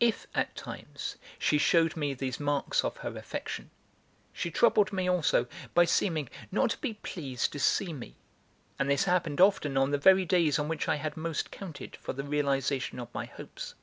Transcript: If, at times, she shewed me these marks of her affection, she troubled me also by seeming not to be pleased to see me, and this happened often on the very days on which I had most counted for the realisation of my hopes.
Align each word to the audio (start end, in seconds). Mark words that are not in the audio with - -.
If, 0.00 0.26
at 0.34 0.56
times, 0.56 1.16
she 1.38 1.58
shewed 1.58 1.98
me 1.98 2.14
these 2.14 2.40
marks 2.40 2.82
of 2.82 2.96
her 3.04 3.14
affection, 3.14 3.68
she 4.32 4.50
troubled 4.50 4.90
me 4.90 5.06
also 5.06 5.48
by 5.74 5.84
seeming 5.84 6.30
not 6.50 6.70
to 6.70 6.78
be 6.78 6.94
pleased 6.94 7.52
to 7.52 7.58
see 7.58 7.92
me, 7.92 8.16
and 8.78 8.88
this 8.88 9.04
happened 9.04 9.42
often 9.42 9.76
on 9.76 9.90
the 9.90 9.98
very 9.98 10.24
days 10.24 10.58
on 10.58 10.66
which 10.66 10.88
I 10.88 10.96
had 10.96 11.18
most 11.18 11.50
counted 11.50 11.96
for 11.96 12.14
the 12.14 12.24
realisation 12.24 12.98
of 12.98 13.12
my 13.12 13.26
hopes. 13.26 13.74